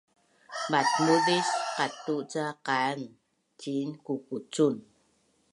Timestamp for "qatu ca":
1.77-2.45